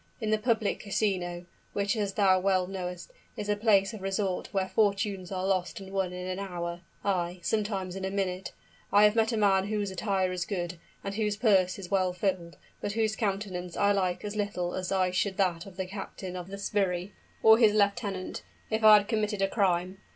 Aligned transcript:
In 0.19 0.31
the 0.31 0.39
public 0.39 0.79
casino 0.79 1.45
which, 1.73 1.95
as 1.95 2.13
thou 2.15 2.39
well 2.39 2.65
knowest, 2.65 3.11
is 3.37 3.49
a 3.49 3.55
place 3.55 3.93
of 3.93 4.01
resort 4.01 4.51
where 4.51 4.67
fortunes 4.67 5.31
are 5.31 5.45
lost 5.45 5.79
and 5.79 5.91
won 5.91 6.11
in 6.11 6.25
an 6.25 6.39
hour 6.39 6.81
ay, 7.05 7.37
sometimes 7.43 7.95
in 7.95 8.03
a 8.03 8.09
minute 8.09 8.51
I 8.91 9.03
have 9.03 9.13
met 9.13 9.31
a 9.31 9.37
man 9.37 9.67
whose 9.67 9.91
attire 9.91 10.31
is 10.31 10.43
good, 10.43 10.79
and 11.03 11.13
whose 11.13 11.37
purse 11.37 11.77
is 11.77 11.91
well 11.91 12.13
filled, 12.13 12.57
but 12.81 12.93
whose 12.93 13.15
countenance 13.15 13.77
I 13.77 13.91
like 13.91 14.25
as 14.25 14.35
little 14.35 14.73
as 14.73 14.91
I 14.91 15.11
should 15.11 15.37
that 15.37 15.67
of 15.67 15.77
the 15.77 15.85
captain 15.85 16.35
of 16.35 16.47
the 16.47 16.57
sbirri, 16.57 17.11
or 17.43 17.59
his 17.59 17.75
lieutenant, 17.75 18.41
if 18.71 18.83
I 18.83 18.97
had 18.97 19.07
committed 19.07 19.43
a 19.43 19.47
crime. 19.47 19.99